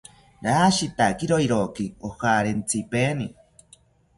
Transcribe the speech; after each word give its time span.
Rashitakiro 0.45 1.37
roki 1.51 1.85
ojarentsipaeni 2.09 3.29